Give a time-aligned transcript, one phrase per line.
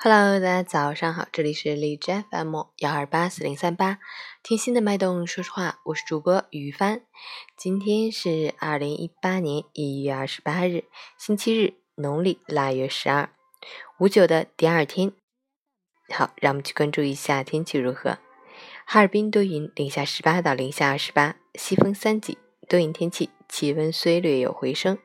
[0.00, 3.98] Hello，大家早上好，这里是荔枝 FM 幺二八四零三八，
[4.44, 7.00] 听心的脉动，说实话，我是主播于帆。
[7.56, 10.84] 今天是二零一八年一月二十八日，
[11.18, 13.30] 星期日，农历腊月十二，
[13.98, 15.12] 五九的第二天。
[16.14, 18.18] 好，让我们去关注一下天气如何。
[18.86, 22.38] 哈尔滨多云，零下十八到零下二十八，西风三级，
[22.68, 24.96] 多云天气，气温虽略有回升，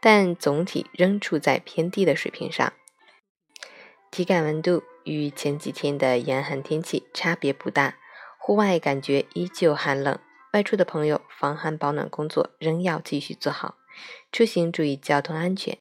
[0.00, 2.72] 但总体仍处在偏低的水平上。
[4.18, 7.94] 体感温度与前几天的严寒天气差别不大，
[8.36, 10.18] 户外感觉依旧寒冷。
[10.52, 13.76] 外出的朋友，防寒保暖工作仍要继续做好，
[14.32, 15.78] 出行注意交通安全。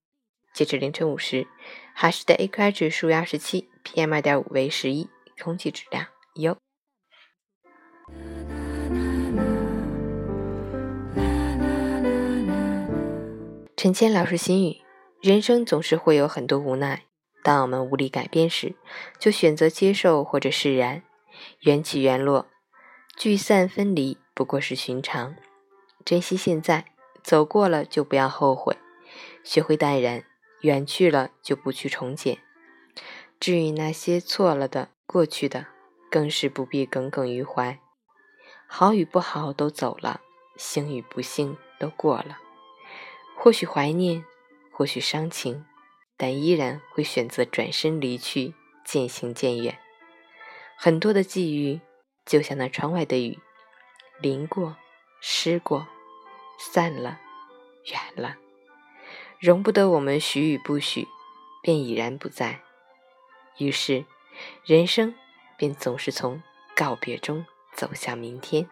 [0.54, 1.48] 截至凌晨五时，
[1.96, 5.10] 哈市的 AQI 指数为二十七，PM 二点五为十一，
[5.44, 6.56] 空气质量优。
[13.76, 14.78] 陈谦老师心语：
[15.24, 17.07] 人生总是会有很多无奈。
[17.48, 18.76] 当我们无力改变时，
[19.18, 21.02] 就选择接受或者释然，
[21.62, 22.48] 缘起缘落，
[23.16, 25.34] 聚散分离不过是寻常。
[26.04, 26.92] 珍惜现在，
[27.24, 28.76] 走过了就不要后悔，
[29.46, 30.26] 学会淡然，
[30.60, 32.40] 远去了就不去重捡。
[33.40, 35.68] 至于那些错了的、过去的，
[36.12, 37.80] 更是不必耿耿于怀。
[38.68, 40.20] 好与不好都走了，
[40.58, 42.40] 幸与不幸都过了。
[43.38, 44.26] 或许怀念，
[44.70, 45.66] 或许伤情。
[46.18, 49.78] 但依然会选择转身离去，渐行渐远。
[50.76, 51.80] 很多的际遇，
[52.26, 53.40] 就像那窗外的雨，
[54.20, 54.76] 淋过，
[55.22, 55.88] 湿过，
[56.60, 57.20] 散了，
[57.86, 58.38] 远了，
[59.40, 61.08] 容不得我们许与不许，
[61.62, 62.62] 便已然不在。
[63.60, 64.06] 于是，
[64.66, 65.16] 人生
[65.58, 66.42] 便总是从
[66.76, 68.68] 告别中走向明天。